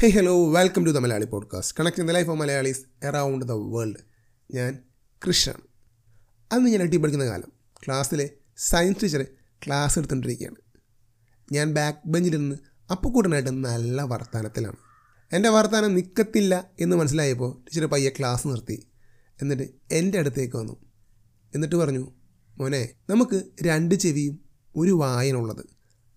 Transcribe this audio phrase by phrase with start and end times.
[0.00, 3.96] Hey hello welcome to the Malayali podcast connecting the life of Malayalis around the world
[4.54, 4.78] ഞാൻ
[5.26, 5.54] കൃഷ്ണൻ.
[6.52, 7.52] അന്ന് ഞാൻ എട്ടി പഠിക്കുന്ന കാലം
[7.86, 9.26] ക്ലാസ്സിലെ സയൻസ് ടീച്ചർ
[9.66, 10.54] ക്ലാസ് എടുത്തുകൊണ്ടിരിക്കുകയാണ്.
[11.52, 12.56] ഞാൻ ബാക്ക് ബെഞ്ചിലിരുന്ന്
[12.90, 14.76] അപ്പക്കൂട്ടനായിട്ട് നല്ല വർത്താനത്തിലാണ്.
[15.32, 18.88] എന്റെ വർത്താനം നിൽക്കത്തില്ല എന്ന് മനസ്സിലായപ്പോൾ ടീച്ചർ പയ്യെ ക്ലാസ് നിർത്തി.
[19.42, 20.76] എന്നിട്ട് എന്റെ അടുത്തേക്ക് വന്നു.
[21.54, 22.12] എന്നിട്ട് പറഞ്ഞു
[22.58, 24.40] മോനെ നമുക്ക് രണ്ട് ചെവിയും
[24.76, 25.64] ഒരു വായനുള്ളത്.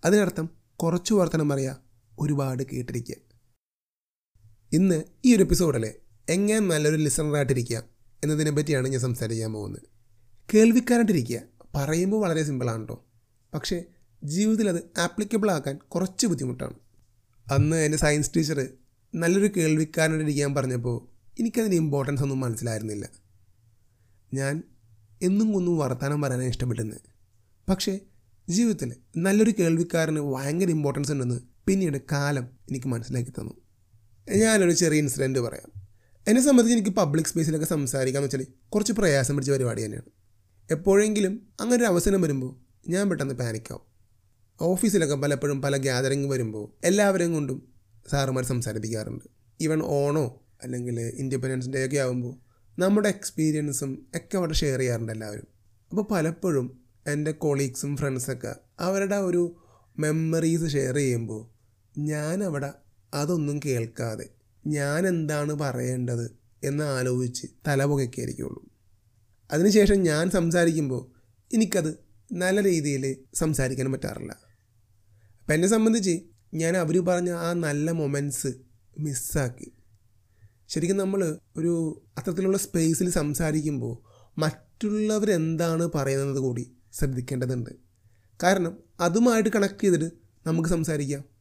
[0.04, 1.76] അതിനർത്ഥം കുറച്ച് വർത്തനം പറയുക
[2.18, 3.31] ഒരുപാട് കേട്ടിരിക്കുക.
[4.72, 5.92] ഇന്ന് ഈ ഒരു എപ്പിസോഡിൽ
[6.28, 7.82] എങ്ങനെ നല്ലൊരു ലിസണറായിട്ടിരിക്കുക
[8.24, 9.82] എന്നതിനെ പറ്റിയാണ് ഞാൻ സംസാരിക്കാൻ പോകുന്നത്.
[10.54, 11.40] കേൾവിക്കാരായിട്ടിരിക്കുക
[11.74, 13.04] പറയുമ്പോൾ വളരെ സിമ്പിളാണ് കേട്ടോ
[13.54, 13.84] പക്ഷേ
[14.24, 16.74] ജീവിതത്തിൽ അത് ആപ്ലിക്കബിൾ ആക്കാൻ കുറച്ച് ബുദ്ധിമുട്ടാണ്.
[17.52, 18.68] അന്ന് എന്റെ സയൻസ് ടീച്ചർ
[19.14, 21.08] നല്ലൊരു കേൾവിക്കാരനായിട്ടിരിക്കാൻ പറഞ്ഞപ്പോൾ
[21.40, 23.08] എനിക്കതിന്റെ ഇമ്പോർട്ടൻസ് ഒന്നും മനസ്സിലായിരുന്നില്ല.
[24.34, 24.62] ഞാൻ
[25.22, 27.00] എന്നും ഒന്നും വർത്തമാനം പറയാനാണ് ഇഷ്ടപ്പെടുന്നത്
[27.68, 28.00] പക്ഷേ
[28.48, 33.61] ജീവിതത്തിൽ നല്ലൊരു കേൾവിക്കാരന് ഭയങ്കര ഇമ്പോർട്ടൻസ് ഉണ്ടെന്ന് പിന്നീട് കാലം എനിക്ക് മനസ്സിലാക്കി തന്നു.
[34.28, 35.82] ഞാനൊരു ചെറിയ ഇൻസിഡന്റ് പറയാം.
[36.28, 40.10] എന്നെ സംബന്ധിച്ച് എനിക്ക് പബ്ലിക് സ്പേസിലൊക്കെ സംസാരിക്കാമെന്ന് വെച്ചാൽ കുറച്ച് പ്രയാസം പിടിച്ച പരിപാടി തന്നെയാണ്.
[40.70, 42.56] എപ്പോഴെങ്കിലും അങ്ങനെ ഒരു അവസരം വരുമ്പോൾ
[42.88, 43.92] ഞാൻ പെട്ടെന്ന് പാനിക്കാവും
[44.62, 47.72] ഓഫീസിലൊക്കെ പലപ്പോഴും പല ഗ്യാതറിങ് വരുമ്പോൾ എല്ലാവരെയും കൊണ്ടും
[48.10, 49.24] സാറുമാർ സംസാരിപ്പിക്കാറുണ്ട്.
[49.60, 52.34] ഈവൻ ഓണോ അല്ലെങ്കിൽ ഇൻഡിപെൻഡൻസ് ഡേ ഒക്കെ ആകുമ്പോൾ
[52.80, 55.46] നമ്മുടെ എക്സ്പീരിയൻസും ഒക്കെ അവിടെ ഷെയർ ചെയ്യാറുണ്ട് എല്ലാവരും.
[55.90, 59.56] അപ്പോൾ പലപ്പോഴും എന്റെ കൊളീഗ്സും ഫ്രണ്ട്സൊക്കെ അവരുടെ ഒരു
[59.98, 61.42] മെമ്മറീസ് ഷെയർ ചെയ്യുമ്പോൾ
[62.00, 62.44] ഞാൻ
[63.14, 64.28] അതൊന്നും കേൾക്കാതെ
[64.66, 68.66] ഞാൻ എന്താണ് പറയേണ്ടത് എന്ന് ആലോചിച്ച് തലപുകയ്ക്കായിരിക്കുള്ളൂ
[69.52, 71.22] അതിനുശേഷം ഞാൻ സംസാരിക്കുമ്പോൾ
[71.54, 71.98] എനിക്കത്
[72.32, 74.32] നല്ല രീതിയിൽ സംസാരിക്കാൻ പറ്റാറില്ല.
[75.40, 76.22] അപ്പം എന്നെ സംബന്ധിച്ച്
[76.54, 78.46] ഞാൻ അവർ പറഞ്ഞ ആ നല്ല മൊമെന്റ്സ്
[78.98, 79.72] മിസ്സാക്കി.
[80.68, 87.70] ശരിക്കും നമ്മൾ ഒരു അത്തരത്തിലുള്ള സ്പേസിൽ സംസാരിക്കുമ്പോൾ മറ്റുള്ളവരെന്താണ് പറയുന്നത് കൂടി ശ്രദ്ധിക്കേണ്ടതുണ്ട്.
[88.42, 90.10] കാരണം അതുമായിട്ട് കണക്ട് ചെയ്തിട്ട്
[90.46, 91.31] നമുക്ക് സംസാരിക്കാം.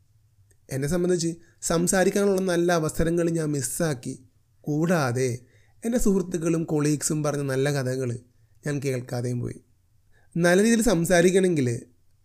[0.69, 4.13] എന്നെ സംബന്ധിച്ച് സംസാരിക്കാനുള്ള നല്ല അവസരങ്ങൾ ഞാൻ മിസ്സാക്കി.
[4.61, 5.39] കൂടാതെ
[5.83, 8.19] എന്റെ സുഹൃത്തുക്കളും കൊളീഗ്സും പറഞ്ഞ നല്ല കഥകൾ
[8.67, 9.59] ഞാൻ കേൾക്കാതെയും പോയി.
[10.37, 11.81] നല്ല രീതിയിൽ സംസാരിക്കണമെങ്കിൽ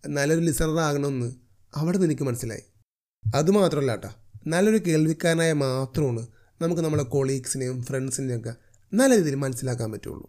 [0.07, 1.29] നല്ലൊരു ലിസണർ ആകണമെന്ന്
[1.73, 2.65] അവിടെ നിന്ന് എനിക്ക് മനസ്സിലായി.
[3.35, 4.11] അതുമാത്രമല്ല കേട്ടോ
[4.47, 6.27] നല്ലൊരു കേൾവിക്കാരനായ മാത്രമാണ്
[6.61, 8.53] നമുക്ക് നമ്മളെ കൊളീഗ്സിനെയും ഫ്രണ്ട്സിനെയും ഒക്കെ
[8.93, 10.27] നല്ല രീതിയിൽ മനസ്സിലാക്കാൻ പറ്റുള്ളൂ.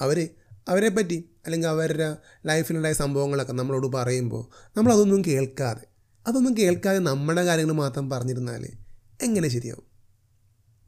[0.00, 0.28] അവർ
[0.68, 2.16] അവരെപ്പറ്റി പറ്റി അല്ലെങ്കിൽ അവരുടെ
[2.46, 4.44] ലൈഫിലുണ്ടായ സംഭവങ്ങളൊക്കെ നമ്മളോട് പറയുമ്പോൾ
[4.76, 5.93] നമ്മളതൊന്നും കേൾക്കാതെ
[6.26, 8.62] അതൊന്നും കേൾക്കാതെ നമ്മുടെ കാര്യങ്ങൾ മാത്രം പറഞ്ഞിരുന്നാൽ
[9.22, 9.86] എങ്ങനെ ശരിയാവും?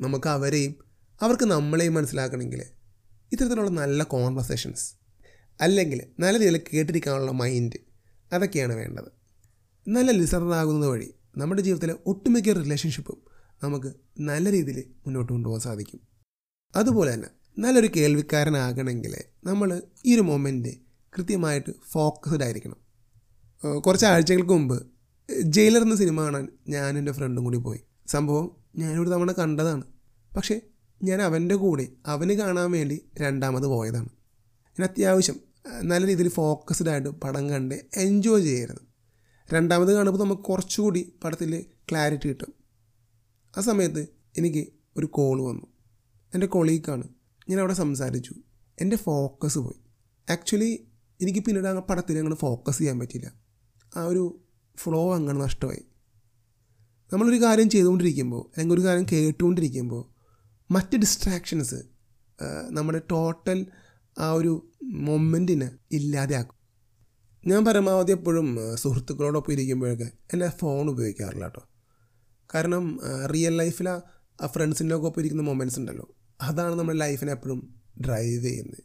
[0.00, 0.74] നമുക്ക് അവരെയും
[1.20, 2.62] അവർക്ക് നമ്മളെയും മനസ്സിലാക്കണമെങ്കിൽ
[3.32, 4.94] ഇത്തരത്തിലുള്ള നല്ല കോൺവെർസേഷൻസ്
[5.60, 7.78] അല്ലെങ്കിൽ നല്ല രീതിയിൽ കേട്ടിരിക്കാനുള്ള മൈൻഡ്
[8.32, 9.10] അതൊക്കെയാണ് വേണ്ടത്.
[9.88, 13.18] നല്ല ലിസണറാകുന്നത് വഴി നമ്മുടെ ജീവിതത്തിലെ ഒട്ടുമിക്ക റിലേഷൻഷിപ്പും
[13.62, 16.00] നമുക്ക് നല്ല രീതിയിൽ മുന്നോട്ട് കൊണ്ടുപോകാൻ സാധിക്കും.
[16.76, 19.14] അതുപോലെ തന്നെ നല്ലൊരു കേൾവിക്കാരനാകണമെങ്കിൽ
[19.44, 20.68] നമ്മൾ ഈ ഒരു മൊമെന്റ്
[21.18, 22.76] കൃത്യമായിട്ട് ഫോക്കസ്ഡ് ആയിരിക്കണം.
[23.86, 24.95] കുറച്ച് ആഴ്ചകൾക്ക് മുമ്പ്
[25.42, 27.81] ജയിലർ എന്ന സിനിമ കാണാൻ ഞാനും എന്റെ ഫ്രണ്ടും കൂടി പോയി.
[28.06, 29.82] സംഭവം ഞാനൊരു തവണ കണ്ടതാണ്.
[30.37, 30.60] പക്ഷേ
[31.03, 34.09] ഞാൻ അവന്റെ കൂടെ അവന് കാണാൻ വേണ്ടി രണ്ടാമത് പോയതാണ്.
[34.81, 35.41] ഞാൻ അത്യാവശ്യം
[35.82, 38.78] നല്ല രീതിയിൽ ഫോക്കസ്ഡ് ആയിട്ട് പടം കണ്ട് എൻജോയ് ചെയ്യരുത്
[39.54, 42.54] രണ്ടാമത് കാണുമ്പോൾ നമുക്ക് കുറച്ചുകൂടി പടത്തിൽ ക്ലാരിറ്റി കിട്ടും.
[43.59, 44.06] ആ സമയത്ത്
[44.38, 45.66] എനിക്ക് ഒരു കോൾ വന്നു.
[46.34, 47.09] എന്റെ കൊളീക്കാണ്
[47.48, 48.34] ഞാൻ അവിടെ സംസാരിച്ചു.
[48.81, 49.81] എന്റെ ഫോക്കസ് പോയി.
[50.32, 50.88] ആക്ച്വലി
[51.22, 53.32] എനിക്ക് പിന്നീട് ആ പടത്തിൽ അങ്ങനെ ഫോക്കസ് ചെയ്യാൻ പറ്റില്ല
[53.97, 54.41] ആ ഒരു
[54.78, 55.84] ഫ്ലോ അങ്ങനെ നഷ്ടമായി.
[57.12, 60.03] നമ്മളൊരു കാര്യം ചെയ്തുകൊണ്ടിരിക്കുമ്പോൾ അല്ലെങ്കിൽ ഒരു കാര്യം കേട്ടുകൊണ്ടിരിക്കുമ്പോൾ
[60.70, 61.81] മറ്റ് ഡിസ്ട്രാക്ഷൻസ്
[62.70, 63.66] നമ്മുടെ ടോട്ടൽ
[64.19, 66.56] ആ ഒരു മൊമെന്റിനെ ഇല്ലാതെയാക്കും.
[67.47, 71.62] ഞാൻ പരമാവധി എപ്പോഴും സുഹൃത്തുക്കളോടൊപ്പം ഇരിക്കുമ്പോഴൊക്കെ എന്റെ ഫോൺ ഉപയോഗിക്കാറില്ല കേട്ടോ.
[72.54, 73.00] കാരണം
[73.34, 74.00] റിയൽ ലൈഫിൽ ആ
[74.47, 76.06] ഫ്രണ്ട്സിന്റെ ഒക്കെ ഒപ്പം ഇരിക്കുന്ന മൊമെന്റ്സ് ഉണ്ടല്ലോ.
[76.41, 77.60] അതാണ് നമ്മുടെ ലൈഫിനെ എപ്പോഴും
[78.06, 78.82] ഡ്രൈവ് ചെയ്യുന്നത്.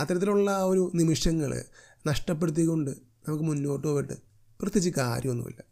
[0.00, 1.64] അത്തരത്തിലുള്ള ആ ഒരു നിമിഷങ്ങൾ
[2.06, 2.90] നഷ്ടപ്പെടുത്തിക്കൊണ്ട്
[3.28, 4.16] നമുക്ക് മുന്നോട്ട് പോയിട്ട്
[4.60, 5.62] പ്രത്യേകിച്ച് കാര്യമൊന്നുമില്ല.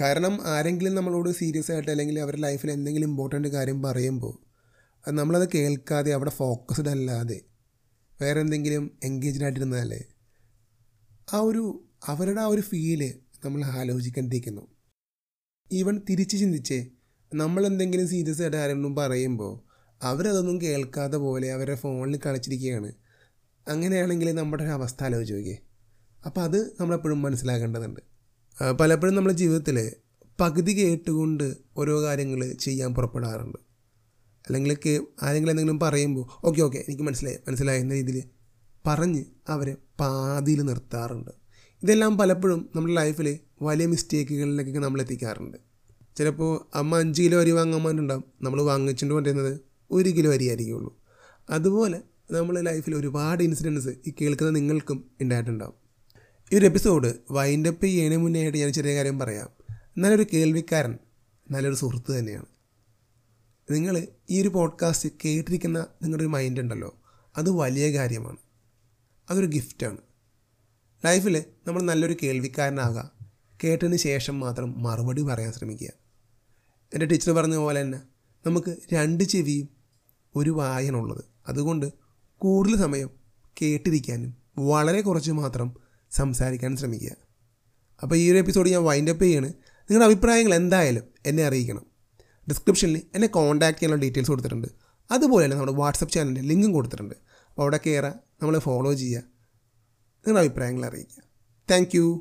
[0.00, 4.46] കാരണം ആരെങ്കിലും നമ്മളോട് സീരിയസ് ആയിട്ട് അല്ലെങ്കിൽ അവരുടെ ലൈഫിൽ എന്തെങ്കിലും ഇമ്പോർട്ടന്റ് കാര്യം പറയുമ്പോൾ
[5.10, 7.40] നമ്മളത് കേൾക്കാതെ അവിടെ ഫോക്കസ്ഡ് അല്ലാതെ
[8.22, 10.04] വേറെ എന്തെങ്കിലും എൻഗേജ്ഡ് ആയിട്ടിരുന്നാൽ
[11.32, 13.14] ആ ഒരു അവരുടെ ആ ഒരു ഫീൽ
[13.44, 14.66] നമ്മൾ ആലോചിക്കേണ്ടിയിരിക്കുന്നു.
[15.72, 16.90] ഈവൻ തിരിച്ച് ചിന്തിച്ച്
[17.34, 19.52] നമ്മൾ എന്തെങ്കിലും സീരിയസ് ആയിട്ട് ആരെങ്കിലും പറയുമ്പോൾ
[20.02, 22.92] അവരതൊന്നും കേൾക്കാതെ പോലെ അവരുടെ ഫോണിൽ കളിച്ചിരിക്കുകയാണ്.
[23.68, 25.58] അങ്ങനെയാണെങ്കിൽ നമ്മുടെ അവസ്ഥ ആലോചിച്ച് നോക്കിയേ.
[26.24, 28.00] അപ്പോൾ അത് നമ്മളെപ്പോഴും മനസ്സിലാക്കേണ്ടതുണ്ട്.
[28.80, 29.92] പലപ്പോഴും നമ്മുടെ ജീവിതത്തിൽ
[30.40, 31.46] പകുതി കേട്ടുകൊണ്ട്
[31.76, 33.58] ഓരോ കാര്യങ്ങൾ ചെയ്യാൻ പുറപ്പെടാറുണ്ട്.
[34.46, 34.72] അല്ലെങ്കിൽ
[35.22, 38.22] ആരെങ്കിലും എന്തെങ്കിലും പറയുമ്പോൾ ഓക്കെ ഓക്കെ എനിക്ക് മനസ്സിലായി മനസ്സിലായി എന്ന രീതിയിൽ
[38.86, 41.30] പറഞ്ഞ് അവരെ പാതിയിൽ നിർത്താറുണ്ട്.
[41.82, 45.56] ഇതെല്ലാം പലപ്പോഴും നമ്മുടെ ലൈഫിൽ വലിയ മിസ്റ്റേക്കുകളിലേക്കൊക്കെ നമ്മൾ എത്തിക്കാറുണ്ട്.
[46.16, 49.60] ചിലപ്പോൾ അമ്മ അഞ്ച് കിലോ അരി വാങ്ങാൻ വേണ്ടിണ്ടാവും നമ്മൾ വാങ്ങിച്ചുകൊണ്ട് കൊണ്ടിരുന്നത്
[49.90, 50.92] ഒരു കിലോ അരി ആയിരിക്കുള്ളൂ.
[51.50, 51.98] അതുപോലെ
[52.32, 55.85] നമ്മൾ ലൈഫിൽ ഒരുപാട് ഇൻസിഡൻസ് ഈ കേൾക്കുന്ന നിങ്ങൾക്കും ഉണ്ടായിട്ടുണ്ടാവും.
[56.52, 59.50] ഈ ഒരു എപ്പിസോഡ് വൈൻഡപ്പ് ചെയ്യണേ മുന്നേ ആയിട്ട് ഞാൻ ചെറിയ കാര്യം പറയാം.
[59.98, 60.98] നല്ലൊരു കേൾവിക്കാരൻ
[61.50, 62.46] നല്ലൊരു സുഹൃത്ത് തന്നെയാണ്.
[63.70, 66.94] നിങ്ങൾ ഈ ഒരു പോഡ്കാസ്റ്റ് കേട്ടിരിക്കുന്ന നിങ്ങളുടെ ഒരു മൈൻഡ് ഉണ്ടല്ലോ
[67.36, 68.36] അത് വലിയ കാര്യമാണ്.
[69.30, 69.96] അതൊരു ഗിഫ്റ്റാണ്
[71.06, 73.10] ലൈഫിൽ നമ്മൾ നല്ലൊരു കേൾവിക്കാരനാകുക
[73.64, 75.90] കേട്ടതിന് ശേഷം മാത്രം മറുപടി പറയാൻ ശ്രമിക്കുക.
[76.94, 77.98] എന്റെ ടീച്ചർ പറഞ്ഞ പോലെ തന്നെ
[78.46, 79.68] നമുക്ക് രണ്ട് ചെവിയും
[80.34, 81.24] ഒരു വായനുള്ളത്.
[81.48, 81.92] അതുകൊണ്ട്
[82.38, 83.10] കൂടുതൽ സമയം
[83.62, 87.10] കേട്ടിരിക്കാനും വളരെ കുറച്ച് മാത്രം സംസാരിക്കാനും ശ്രമിക്കുക.
[88.02, 89.52] അപ്പോൾ ഈ ഒരു എപ്പിസോഡ് ഞാൻ വൈൻഡ് അപ്പ് ചെയ്യാണ്.
[89.82, 91.86] നിങ്ങളുടെ അഭിപ്രായങ്ങൾ എന്തായാലും എന്നെ അറിയിക്കണം.
[92.48, 94.68] ഡിസ്ക്രിപ്ഷനിൽ എന്നെ കോൺടാക്ട് ചെയ്യാനുള്ള ഡീറ്റെയിൽസ് കൊടുത്തിട്ടുണ്ട്.
[95.10, 97.14] അതുപോലെ തന്നെ നമ്മുടെ വാട്സപ്പ് ചാനലിന്റെ ലിങ്കും കൊടുത്തിട്ടുണ്ട്.
[97.48, 99.18] അപ്പോൾ അവിടെ കയറുക നമ്മളെ ഫോളോ ചെയ്യുക.
[100.16, 101.22] നിങ്ങളുടെ അഭിപ്രായങ്ങൾ അറിയിക്കുക.
[101.70, 102.20] താങ്ക്